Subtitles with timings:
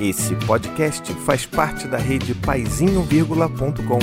[0.00, 3.98] Esse podcast faz parte da rede paizinho.com.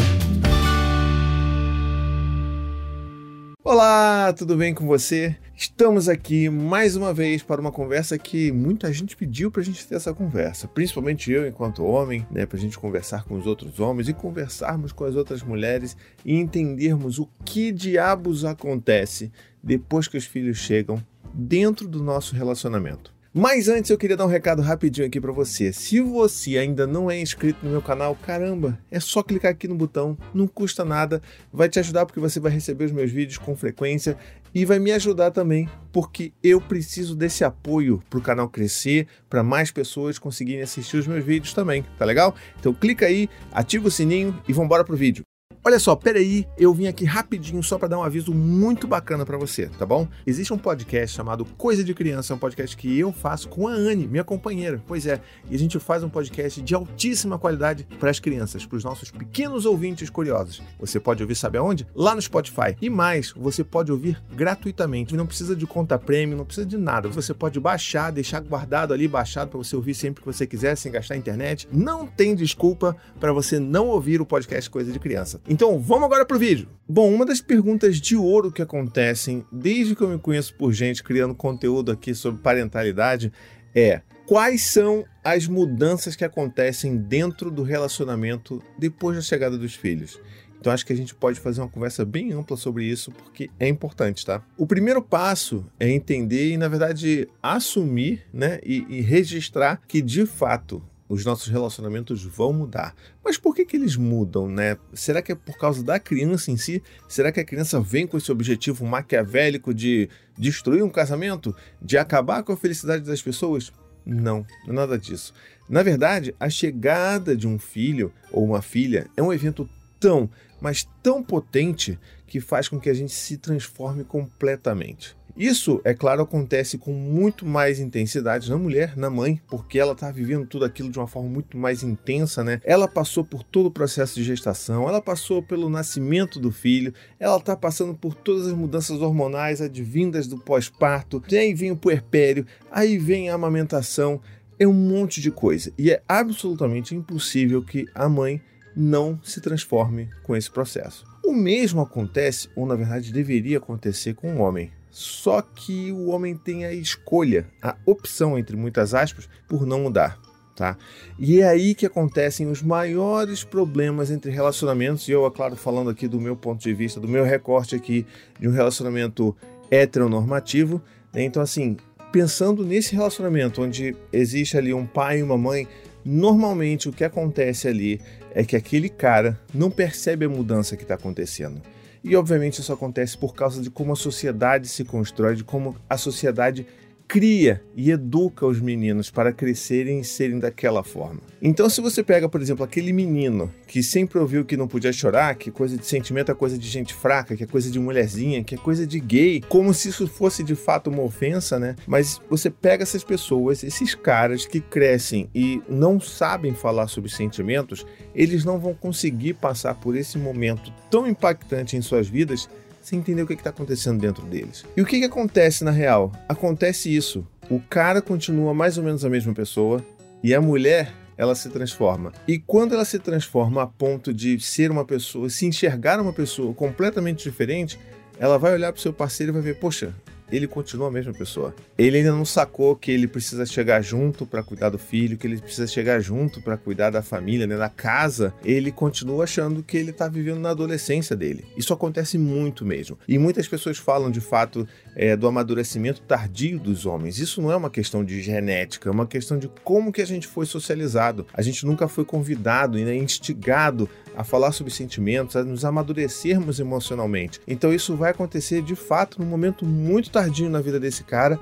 [3.64, 5.38] Olá, tudo bem com você?
[5.56, 9.88] Estamos aqui mais uma vez para uma conversa que muita gente pediu para a gente
[9.88, 13.80] ter essa conversa, principalmente eu, enquanto homem, né, para a gente conversar com os outros
[13.80, 19.32] homens e conversarmos com as outras mulheres e entendermos o que diabos acontece
[19.64, 21.02] depois que os filhos chegam
[21.34, 23.15] dentro do nosso relacionamento.
[23.38, 25.74] Mas antes eu queria dar um recado rapidinho aqui para você.
[25.74, 29.76] Se você ainda não é inscrito no meu canal, caramba, é só clicar aqui no
[29.76, 33.54] botão, não custa nada, vai te ajudar porque você vai receber os meus vídeos com
[33.54, 34.18] frequência
[34.54, 39.44] e vai me ajudar também porque eu preciso desse apoio para o canal crescer, para
[39.44, 42.34] mais pessoas conseguirem assistir os meus vídeos também, tá legal?
[42.58, 45.26] Então clica aí, ativa o sininho e vamos embora pro vídeo.
[45.68, 49.36] Olha só, peraí, eu vim aqui rapidinho só para dar um aviso muito bacana para
[49.36, 50.08] você, tá bom?
[50.24, 54.08] Existe um podcast chamado Coisa de Criança, um podcast que eu faço com a Anne,
[54.08, 54.80] minha companheira.
[54.86, 58.78] Pois é, e a gente faz um podcast de altíssima qualidade para as crianças, para
[58.78, 60.62] os nossos pequenos ouvintes curiosos.
[60.80, 61.88] Você pode ouvir, sabe aonde?
[61.96, 62.78] Lá no Spotify.
[62.80, 65.16] E mais, você pode ouvir gratuitamente.
[65.16, 67.10] Não precisa de conta premium, não precisa de nada.
[67.10, 70.92] Você pode baixar, deixar guardado ali, baixado para você ouvir sempre que você quiser, sem
[70.92, 71.68] gastar internet.
[71.72, 75.42] Não tem desculpa para você não ouvir o podcast Coisa de Criança.
[75.56, 76.68] Então vamos agora pro vídeo.
[76.86, 81.02] Bom, uma das perguntas de ouro que acontecem desde que eu me conheço por gente
[81.02, 83.32] criando conteúdo aqui sobre parentalidade
[83.74, 90.20] é quais são as mudanças que acontecem dentro do relacionamento depois da chegada dos filhos.
[90.60, 93.70] Então acho que a gente pode fazer uma conversa bem ampla sobre isso porque é
[93.70, 94.44] importante, tá?
[94.58, 100.26] O primeiro passo é entender e, na verdade, assumir né, e, e registrar que de
[100.26, 102.96] fato os nossos relacionamentos vão mudar.
[103.24, 104.78] Mas por que, que eles mudam, né?
[104.94, 106.82] Será que é por causa da criança em si?
[107.08, 111.56] Será que a criança vem com esse objetivo maquiavélico de destruir um casamento?
[111.82, 113.72] De acabar com a felicidade das pessoas?
[114.06, 115.34] Não, nada disso.
[115.68, 119.68] Na verdade, a chegada de um filho ou uma filha é um evento
[120.00, 120.30] tão,
[120.62, 125.16] mas tão potente que faz com que a gente se transforme completamente.
[125.38, 130.10] Isso, é claro, acontece com muito mais intensidade na mulher, na mãe, porque ela está
[130.10, 132.62] vivendo tudo aquilo de uma forma muito mais intensa, né?
[132.64, 137.36] Ela passou por todo o processo de gestação, ela passou pelo nascimento do filho, ela
[137.36, 142.98] está passando por todas as mudanças hormonais advindas do pós-parto, aí vem o puerpério, aí
[142.98, 144.22] vem a amamentação,
[144.58, 145.70] é um monte de coisa.
[145.78, 148.42] E é absolutamente impossível que a mãe
[148.74, 151.06] não se transforme com esse processo.
[151.26, 154.72] O mesmo acontece, ou na verdade deveria acontecer com o homem.
[154.98, 160.18] Só que o homem tem a escolha, a opção, entre muitas aspas, por não mudar.
[160.56, 160.78] Tá?
[161.20, 165.90] E é aí que acontecem os maiores problemas entre relacionamentos, e eu, é claro, falando
[165.90, 168.06] aqui do meu ponto de vista, do meu recorte aqui
[168.40, 169.36] de um relacionamento
[169.70, 170.82] heteronormativo.
[171.14, 171.24] Né?
[171.24, 171.76] Então, assim,
[172.10, 175.68] pensando nesse relacionamento onde existe ali um pai e uma mãe,
[176.06, 178.00] normalmente o que acontece ali
[178.34, 181.62] é que aquele cara não percebe a mudança que está acontecendo.
[182.08, 185.98] E obviamente isso acontece por causa de como a sociedade se constrói, de como a
[185.98, 186.68] sociedade
[187.08, 191.22] cria e educa os meninos para crescerem e serem daquela forma.
[191.42, 195.36] Então, se você pega, por exemplo, aquele menino que sempre ouviu que não podia chorar,
[195.36, 198.56] que coisa de sentimento é coisa de gente fraca, que é coisa de mulherzinha, que
[198.56, 201.76] é coisa de gay, como se isso fosse de fato uma ofensa, né?
[201.86, 207.86] Mas você pega essas pessoas, esses caras que crescem e não sabem falar sobre sentimentos,
[208.16, 212.50] eles não vão conseguir passar por esse momento tão impactante em suas vidas
[212.86, 214.64] sem entender o que está acontecendo dentro deles.
[214.78, 216.12] E o que, que acontece na real?
[216.30, 217.28] Acontece isso.
[217.50, 219.84] O cara continua mais ou menos a mesma pessoa
[220.24, 222.14] e a mulher ela se transforma.
[222.28, 226.54] E quando ela se transforma a ponto de ser uma pessoa, se enxergar uma pessoa
[226.54, 227.80] completamente diferente,
[228.20, 229.92] ela vai olhar para o seu parceiro e vai ver, poxa,
[230.32, 231.54] ele continua a mesma pessoa.
[231.78, 235.40] Ele ainda não sacou que ele precisa chegar junto para cuidar do filho, que ele
[235.40, 238.34] precisa chegar junto para cuidar da família, né, da casa.
[238.44, 241.46] Ele continua achando que ele está vivendo na adolescência dele.
[241.58, 242.98] Isso acontece muito mesmo.
[243.08, 247.20] E muitas pessoas falam de fato é, do amadurecimento tardio dos homens.
[247.20, 250.28] Isso não é uma questão de genética, é uma questão de como que a gente
[250.28, 251.26] foi socializado.
[251.34, 256.60] A gente nunca foi convidado e né, instigado a falar sobre sentimentos, a nos amadurecermos
[256.60, 257.42] emocionalmente.
[257.48, 261.38] Então isso vai acontecer de fato num momento muito tardio na vida desse cara.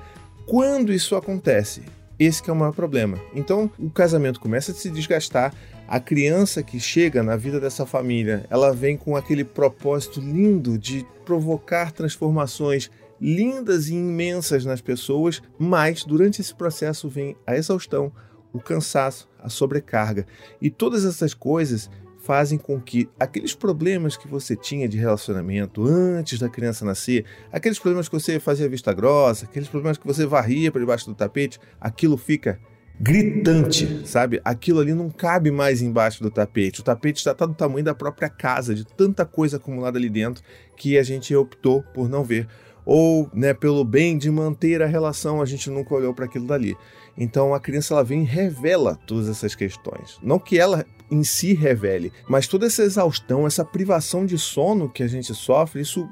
[0.46, 1.82] Quando isso acontece?
[2.18, 3.16] Esse é o maior problema.
[3.32, 5.54] Então, o casamento começa a se desgastar,
[5.86, 11.06] a criança que chega na vida dessa família, ela vem com aquele propósito lindo de
[11.24, 12.90] provocar transformações
[13.20, 18.10] lindas e imensas nas pessoas, mas durante esse processo vem a exaustão,
[18.52, 20.26] o cansaço, a sobrecarga.
[20.60, 21.88] E todas essas coisas
[22.24, 27.78] fazem com que aqueles problemas que você tinha de relacionamento antes da criança nascer, aqueles
[27.78, 31.60] problemas que você fazia vista grossa, aqueles problemas que você varria para debaixo do tapete,
[31.78, 32.58] aquilo fica
[32.98, 34.40] gritante, sabe?
[34.44, 36.80] Aquilo ali não cabe mais embaixo do tapete.
[36.80, 40.42] O tapete está do tamanho da própria casa, de tanta coisa acumulada ali dentro
[40.76, 42.48] que a gente optou por não ver.
[42.84, 46.76] Ou, né, pelo bem de manter a relação, a gente nunca olhou para aquilo dali.
[47.16, 50.18] Então a criança ela vem e revela todas essas questões.
[50.22, 55.02] Não que ela em si revele, mas toda essa exaustão, essa privação de sono que
[55.02, 56.08] a gente sofre, isso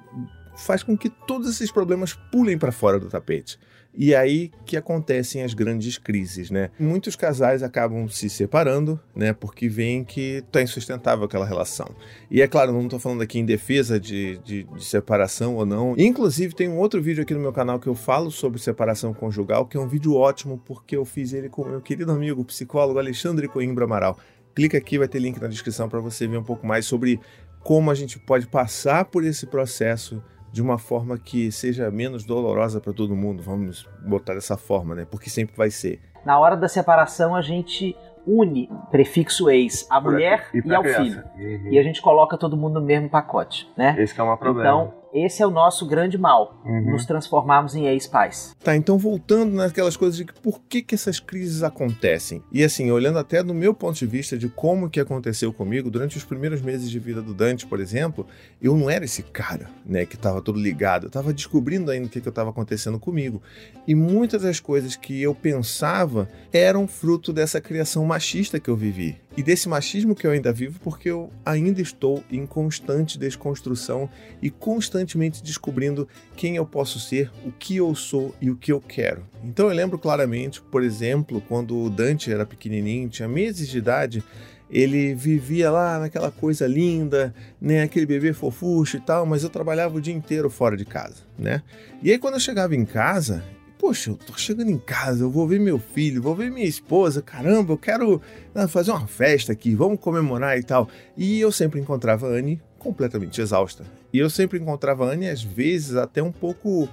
[0.57, 3.59] faz com que todos esses problemas pulem para fora do tapete.
[3.95, 6.71] E aí que acontecem as grandes crises, né?
[6.81, 9.35] Muitos casais acabam se separando, né?
[9.35, 11.95] Porque veem que está insustentável aquela relação.
[12.31, 15.95] E é claro, não estou falando aqui em defesa de, de, de, separação ou não.
[15.99, 19.67] Inclusive, tem um outro vídeo aqui no meu canal que eu falo sobre separação conjugal,
[19.67, 23.47] que é um vídeo ótimo, porque eu fiz ele com meu querido amigo, psicólogo Alexandre
[23.47, 24.19] Coimbra Amaral.
[24.55, 27.21] Clica aqui, vai ter link na descrição para você ver um pouco mais sobre
[27.61, 30.23] como a gente pode passar por esse processo
[30.53, 35.07] de uma forma que seja menos dolorosa para todo mundo, vamos botar dessa forma, né?
[35.11, 36.01] Porque sempre vai ser.
[36.25, 37.97] Na hora da separação, a gente
[38.27, 41.03] une prefixo ex à mulher e, e ao criança.
[41.03, 41.25] filho.
[41.37, 41.73] Uhum.
[41.73, 43.97] E a gente coloca todo mundo no mesmo pacote, né?
[43.99, 44.69] Esse é o problema.
[44.69, 46.93] Então, esse é o nosso grande mal, uhum.
[46.93, 48.55] nos transformarmos em ex-pais.
[48.63, 52.43] Tá, então voltando naquelas coisas de por que, que essas crises acontecem.
[52.51, 56.17] E assim, olhando até do meu ponto de vista de como que aconteceu comigo, durante
[56.17, 58.27] os primeiros meses de vida do Dante, por exemplo,
[58.61, 61.05] eu não era esse cara, né, que estava todo ligado.
[61.05, 63.43] Eu estava descobrindo ainda o que, que estava acontecendo comigo.
[63.87, 69.21] E muitas das coisas que eu pensava eram fruto dessa criação machista que eu vivi.
[69.35, 74.09] E desse machismo que eu ainda vivo porque eu ainda estou em constante desconstrução
[74.43, 76.07] e constantemente descobrindo
[76.37, 79.25] quem eu posso ser, o que eu sou e o que eu quero.
[79.43, 84.23] Então eu lembro claramente, por exemplo, quando o Dante era pequenininho, tinha meses de idade,
[84.71, 89.97] ele vivia lá naquela coisa linda, né, aquele bebê fofucho e tal, mas eu trabalhava
[89.97, 91.63] o dia inteiro fora de casa, né?
[92.03, 93.43] E aí quando eu chegava em casa,
[93.83, 97.21] poxa, eu tô chegando em casa, eu vou ver meu filho, vou ver minha esposa,
[97.21, 98.23] caramba, eu quero
[98.55, 100.89] ah, fazer uma festa aqui, vamos comemorar e tal.
[101.17, 103.85] E eu sempre encontrava a Anne completamente exausta.
[104.13, 106.89] E eu sempre encontrava a Anne, às vezes, até um pouco,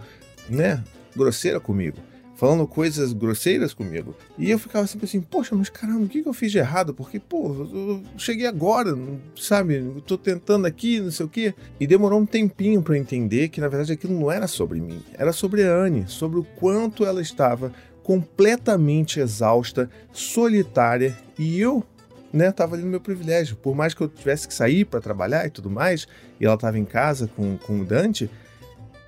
[0.49, 0.83] né,
[1.15, 2.08] grosseira comigo
[2.39, 4.15] falando coisas grosseiras comigo.
[4.37, 6.93] E eu ficava sempre assim, poxa, mas caramba, o que, eu fiz de errado?
[6.93, 8.97] Porque, pô, eu cheguei agora,
[9.35, 9.75] sabe?
[9.75, 11.53] Eu tô tentando aqui, não sei o quê.
[11.77, 15.03] E demorou um tempinho para entender que, na verdade, aquilo não era sobre mim.
[15.15, 21.83] Era sobre a Anne, sobre o quanto ela estava completamente exausta, solitária, e eu
[22.31, 23.57] né, tava ali no meu privilégio.
[23.57, 26.07] Por mais que eu tivesse que sair para trabalhar e tudo mais,
[26.39, 28.29] e ela estava em casa com, com o Dante,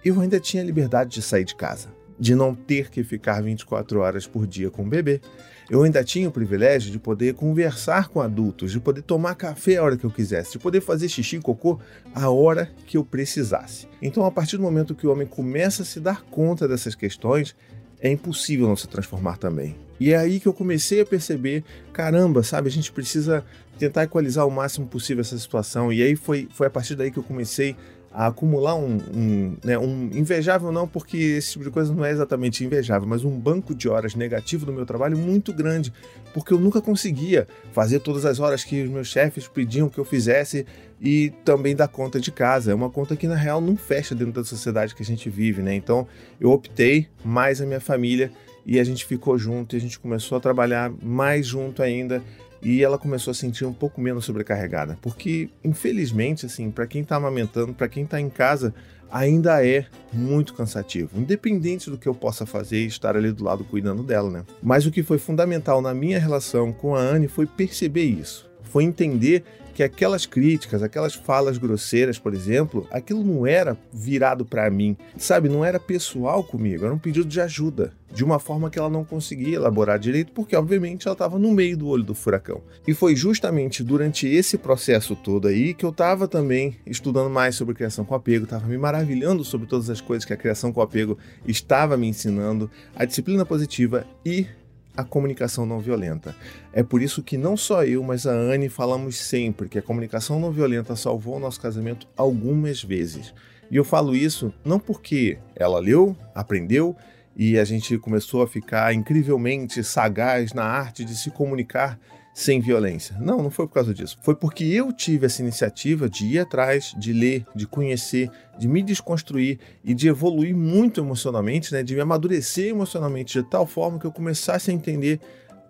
[0.04, 4.28] eu ainda tinha liberdade de sair de casa de não ter que ficar 24 horas
[4.28, 5.20] por dia com o bebê.
[5.68, 9.84] Eu ainda tinha o privilégio de poder conversar com adultos, de poder tomar café a
[9.84, 11.80] hora que eu quisesse, de poder fazer xixi e cocô
[12.14, 13.88] a hora que eu precisasse.
[14.00, 17.56] Então, a partir do momento que o homem começa a se dar conta dessas questões,
[18.00, 19.76] é impossível não se transformar também.
[20.00, 23.44] E é aí que eu comecei a perceber, caramba, sabe, a gente precisa
[23.80, 25.92] tentar equalizar o máximo possível essa situação.
[25.92, 27.76] E aí foi, foi a partir daí que eu comecei
[28.14, 32.12] a acumular um, um, né, um invejável não, porque esse tipo de coisa não é
[32.12, 35.94] exatamente invejável, mas um banco de horas negativo do meu trabalho muito grande,
[36.34, 40.04] porque eu nunca conseguia fazer todas as horas que os meus chefes pediam que eu
[40.04, 40.66] fizesse
[41.00, 42.72] e também dar conta de casa.
[42.72, 45.62] É uma conta que na real não fecha dentro da sociedade que a gente vive,
[45.62, 45.74] né?
[45.74, 46.06] Então
[46.40, 48.32] eu optei mais a minha família
[48.66, 52.22] e a gente ficou junto e a gente começou a trabalhar mais junto ainda
[52.62, 57.16] e ela começou a sentir um pouco menos sobrecarregada, porque infelizmente, assim, para quem está
[57.16, 58.74] amamentando, para quem está em casa,
[59.12, 63.64] ainda é muito cansativo, independente do que eu possa fazer e estar ali do lado
[63.64, 64.46] cuidando dela, né?
[64.62, 68.86] Mas o que foi fundamental na minha relação com a Anne foi perceber isso, foi
[68.86, 74.98] entender que aquelas críticas, aquelas falas grosseiras, por exemplo, aquilo não era virado para mim,
[75.18, 75.50] sabe?
[75.50, 79.06] Não era pessoal comigo, era um pedido de ajuda, de uma forma que ela não
[79.06, 82.62] conseguia elaborar direito, porque obviamente ela estava no meio do olho do furacão.
[82.86, 87.74] E foi justamente durante esse processo todo aí que eu estava também estudando mais sobre
[87.74, 91.18] criação com apego, estava me maravilhando sobre todas as coisas que a criação com apego
[91.48, 94.46] estava me ensinando, a disciplina positiva e
[94.96, 96.36] a comunicação não violenta.
[96.74, 100.40] É por isso que não só eu, mas a Anne falamos sempre que a comunicação
[100.40, 103.34] não violenta salvou o nosso casamento algumas vezes.
[103.70, 106.96] E eu falo isso não porque ela leu, aprendeu
[107.36, 111.98] e a gente começou a ficar incrivelmente sagaz na arte de se comunicar
[112.34, 113.16] sem violência.
[113.20, 114.18] Não, não foi por causa disso.
[114.22, 118.82] Foi porque eu tive essa iniciativa de ir atrás, de ler, de conhecer, de me
[118.82, 121.84] desconstruir e de evoluir muito emocionalmente, né?
[121.84, 125.20] de me amadurecer emocionalmente de tal forma que eu começasse a entender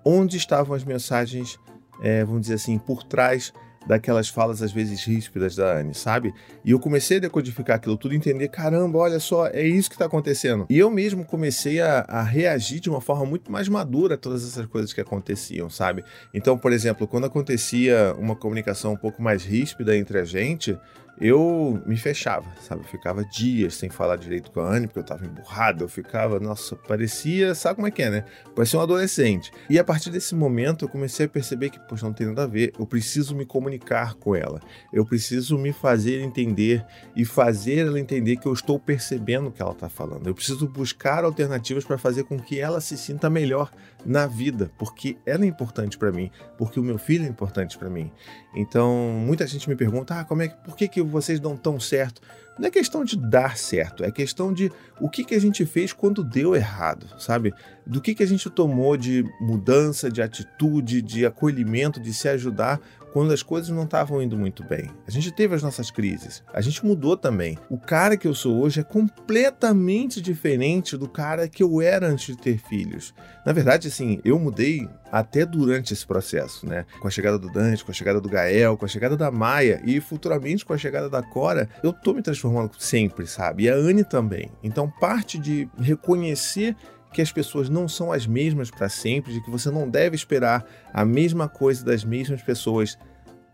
[0.05, 1.59] onde estavam as mensagens,
[2.01, 3.53] é, vamos dizer assim, por trás
[3.85, 6.33] daquelas falas às vezes ríspidas da Anne, sabe?
[6.63, 10.05] E eu comecei a decodificar aquilo tudo entender, caramba, olha só, é isso que está
[10.05, 10.65] acontecendo.
[10.69, 14.47] E eu mesmo comecei a, a, reagir de uma forma muito mais madura a todas
[14.47, 16.03] essas coisas que aconteciam, sabe?
[16.33, 20.77] Então, por exemplo, quando acontecia uma comunicação um pouco mais ríspida entre a gente,
[21.19, 22.81] eu me fechava, sabe?
[22.81, 26.39] Eu ficava dias sem falar direito com a Anne, porque eu tava emburrado, eu ficava,
[26.39, 28.25] nossa, parecia, sabe como é que é, né?
[28.55, 29.51] Parecia um adolescente.
[29.69, 32.47] E a partir desse momento eu comecei a perceber que, poxa, não tem nada a
[32.47, 34.59] ver, eu preciso me comunicar com ela,
[34.91, 39.61] eu preciso me fazer entender e fazer ela entender que eu estou percebendo o que
[39.61, 40.27] ela tá falando.
[40.27, 43.71] Eu preciso buscar alternativas para fazer com que ela se sinta melhor
[44.05, 47.89] na vida, porque ela é importante para mim, porque o meu filho é importante para
[47.89, 48.11] mim.
[48.55, 51.79] Então, muita gente me pergunta: ah, como é que, por que, que vocês dão tão
[51.79, 52.21] certo?
[52.59, 55.93] Não é questão de dar certo, é questão de o que, que a gente fez
[55.93, 57.53] quando deu errado, sabe?
[57.87, 62.79] Do que, que a gente tomou de mudança, de atitude, de acolhimento, de se ajudar
[63.13, 64.89] quando as coisas não estavam indo muito bem.
[65.07, 67.57] A gente teve as nossas crises, a gente mudou também.
[67.69, 72.35] O cara que eu sou hoje é completamente diferente do cara que eu era antes
[72.35, 73.13] de ter filhos.
[73.45, 76.85] Na verdade, assim, eu mudei até durante esse processo, né?
[76.99, 79.81] Com a chegada do Dante, com a chegada do Gael, com a chegada da Maia
[79.85, 83.63] e futuramente com a chegada da Cora, eu tô me transformando sempre, sabe?
[83.63, 84.51] E a Anne também.
[84.63, 86.75] Então, parte de reconhecer
[87.13, 90.65] que as pessoas não são as mesmas para sempre, de que você não deve esperar
[90.93, 92.97] a mesma coisa das mesmas pessoas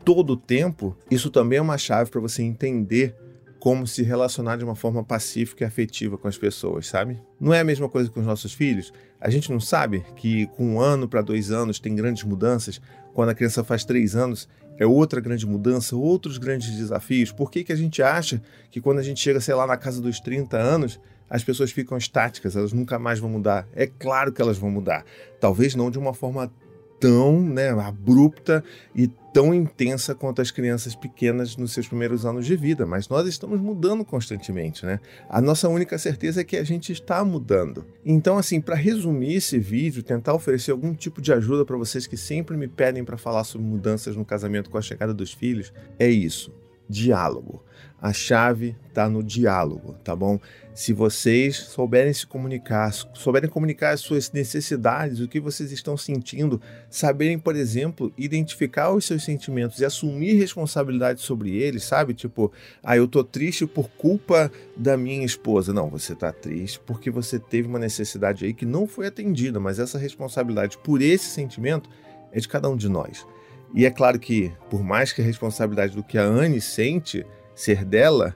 [0.05, 3.15] todo o tempo, isso também é uma chave para você entender
[3.59, 7.19] como se relacionar de uma forma pacífica e afetiva com as pessoas, sabe?
[7.39, 8.93] Não é a mesma coisa com os nossos filhos?
[9.19, 12.79] A gente não sabe que com um ano para dois anos tem grandes mudanças,
[13.13, 14.47] quando a criança faz três anos
[14.77, 17.31] é outra grande mudança, outros grandes desafios.
[17.31, 19.99] Por que, que a gente acha que quando a gente chega, sei lá, na casa
[19.99, 20.99] dos 30 anos,
[21.29, 23.67] as pessoas ficam estáticas, elas nunca mais vão mudar.
[23.75, 25.05] É claro que elas vão mudar.
[25.39, 26.51] Talvez não de uma forma
[27.00, 28.63] tão né, abrupta
[28.96, 33.27] e tão intensa quanto as crianças pequenas nos seus primeiros anos de vida, mas nós
[33.27, 35.00] estamos mudando constantemente, né?
[35.29, 37.86] A nossa única certeza é que a gente está mudando.
[38.03, 42.17] Então, assim, para resumir esse vídeo, tentar oferecer algum tipo de ajuda para vocês que
[42.17, 46.10] sempre me pedem para falar sobre mudanças no casamento com a chegada dos filhos, é
[46.10, 46.51] isso:
[46.89, 47.63] diálogo.
[48.00, 50.39] A chave está no diálogo, tá bom?
[50.72, 56.62] Se vocês souberem se comunicar, souberem comunicar as suas necessidades, o que vocês estão sentindo,
[56.91, 62.13] saberem, por exemplo, identificar os seus sentimentos e assumir responsabilidade sobre eles, sabe?
[62.13, 62.51] Tipo,
[62.84, 65.74] ah, eu tô triste por culpa da minha esposa.
[65.74, 69.79] Não, você tá triste porque você teve uma necessidade aí que não foi atendida, mas
[69.79, 71.89] essa responsabilidade por esse sentimento
[72.32, 73.25] é de cada um de nós.
[73.74, 77.83] E é claro que, por mais que a responsabilidade do que a Anne sente ser
[77.83, 78.36] dela,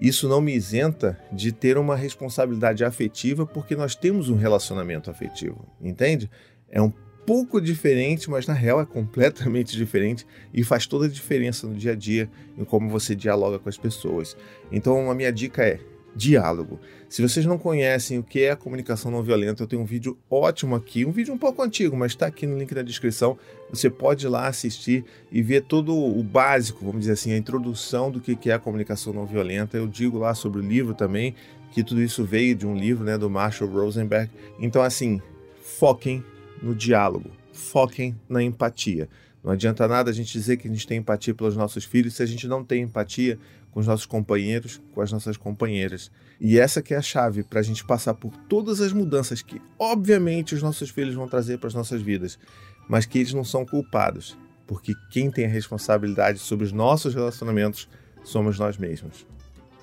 [0.00, 5.66] isso não me isenta de ter uma responsabilidade afetiva porque nós temos um relacionamento afetivo,
[5.80, 6.30] entende?
[6.68, 6.92] É um
[7.24, 11.92] pouco diferente, mas na real é completamente diferente e faz toda a diferença no dia
[11.92, 14.36] a dia em como você dialoga com as pessoas.
[14.70, 15.78] Então, a minha dica é:
[16.14, 16.78] diálogo.
[17.08, 20.16] Se vocês não conhecem o que é a comunicação não violenta, eu tenho um vídeo
[20.30, 23.38] ótimo aqui, um vídeo um pouco antigo, mas está aqui no link da descrição.
[23.70, 28.10] Você pode ir lá assistir e ver todo o básico, vamos dizer assim, a introdução
[28.10, 29.76] do que é a comunicação não violenta.
[29.76, 31.34] Eu digo lá sobre o livro também,
[31.70, 34.30] que tudo isso veio de um livro né, do Marshall Rosenberg.
[34.58, 35.20] Então, assim,
[35.62, 36.24] foquem
[36.62, 39.08] no diálogo, foquem na empatia.
[39.42, 42.22] Não adianta nada a gente dizer que a gente tem empatia pelos nossos filhos se
[42.22, 43.38] a gente não tem empatia
[43.72, 46.10] com os nossos companheiros, com as nossas companheiras.
[46.40, 49.60] E essa que é a chave para a gente passar por todas as mudanças que,
[49.78, 52.38] obviamente, os nossos filhos vão trazer para as nossas vidas,
[52.88, 54.36] mas que eles não são culpados,
[54.66, 57.88] porque quem tem a responsabilidade sobre os nossos relacionamentos
[58.22, 59.26] somos nós mesmos.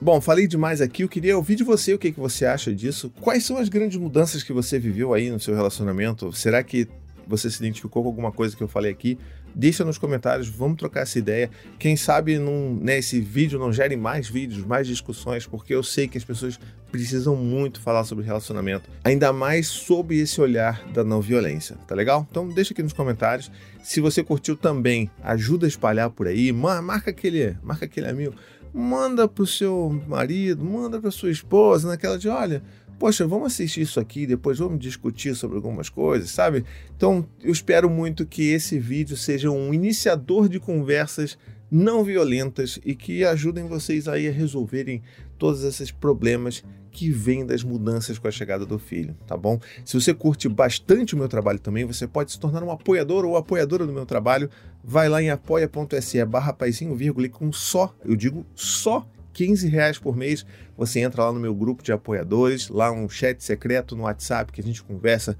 [0.01, 3.11] Bom, falei demais aqui, eu queria ouvir de você o que, que você acha disso.
[3.19, 6.31] Quais são as grandes mudanças que você viveu aí no seu relacionamento?
[6.31, 6.87] Será que
[7.29, 9.17] você se identificou com alguma coisa que eu falei aqui?
[9.53, 11.49] Deixa nos comentários, vamos trocar essa ideia.
[11.77, 16.07] Quem sabe num, né, esse vídeo não gere mais vídeos, mais discussões, porque eu sei
[16.07, 16.59] que as pessoas
[16.91, 22.27] precisam muito falar sobre relacionamento, ainda mais sob esse olhar da não violência, tá legal?
[22.29, 23.51] Então deixa aqui nos comentários.
[23.83, 28.33] Se você curtiu também, ajuda a espalhar por aí, marca aquele, marca aquele amigo,
[28.73, 32.63] manda pro seu marido, manda pra sua esposa, naquela de, olha,
[32.99, 36.65] poxa, vamos assistir isso aqui, depois vamos discutir sobre algumas coisas, sabe?
[36.95, 41.37] Então, eu espero muito que esse vídeo seja um iniciador de conversas
[41.71, 45.01] não violentas e que ajudem vocês aí a resolverem
[45.37, 49.59] todos esses problemas que vêm das mudanças com a chegada do filho, tá bom?
[49.85, 53.37] Se você curte bastante o meu trabalho também, você pode se tornar um apoiador ou
[53.37, 54.49] apoiadora do meu trabalho.
[54.83, 59.07] Vai lá em apoia.se barra paizinho, vírgula, com só, eu digo só
[59.39, 63.41] 15 reais por mês, você entra lá no meu grupo de apoiadores, lá um chat
[63.41, 65.37] secreto no WhatsApp que a gente conversa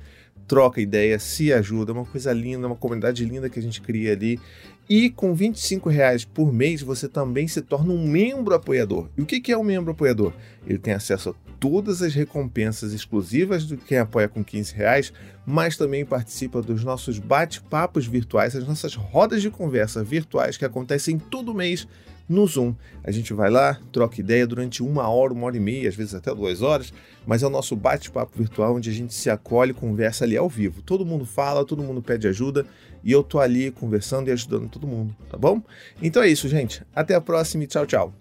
[0.47, 4.13] troca ideia, se ajuda, é uma coisa linda, uma comunidade linda que a gente cria
[4.13, 4.39] ali.
[4.89, 9.09] E com 25 reais por mês você também se torna um membro apoiador.
[9.17, 10.31] E o que é um membro apoiador?
[10.65, 15.11] Ele tem acesso a todas as recompensas exclusivas do quem apoia com 15 reais,
[15.45, 21.19] mas também participa dos nossos bate-papos virtuais, as nossas rodas de conversa virtuais que acontecem
[21.19, 21.85] todo mês
[22.29, 22.75] no Zoom.
[23.03, 26.13] A gente vai lá, troca ideia durante uma hora, uma hora e meia, às vezes
[26.13, 26.93] até duas horas,
[27.25, 30.47] mas é o nosso bate-papo virtual onde a gente se acolhe e conversa ali ao
[30.47, 30.83] vivo.
[30.83, 32.65] Todo mundo fala, todo mundo pede ajuda
[33.03, 35.61] e eu tô ali conversando e ajudando todo mundo, tá bom?
[36.01, 36.83] Então é isso, gente.
[36.95, 38.13] Até a próxima e tchau, tchau.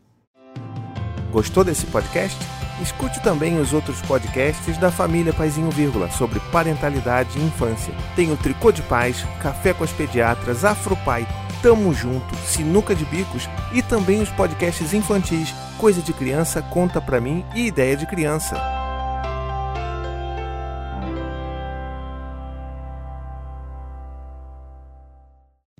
[1.31, 2.39] Gostou desse podcast?
[2.81, 7.93] Escute também os outros podcasts da família Paizinho Vírgula sobre parentalidade e infância.
[8.15, 11.27] Tem o Tricô de Paz, Café com as Pediatras, Afropai,
[11.63, 17.21] Tamo Junto, Sinuca de Bicos e também os podcasts infantis Coisa de Criança, Conta Pra
[17.21, 18.57] Mim e Ideia de Criança.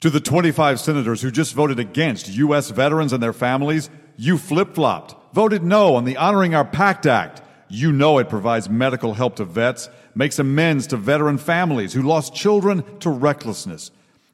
[0.01, 2.71] To the 25 senators who just voted against U.S.
[2.71, 7.43] veterans and their families, you flip flopped, voted no on the Honoring Our Pact Act.
[7.69, 12.35] You know it provides medical help to vets, makes amends to veteran families who lost
[12.35, 13.91] children to recklessness.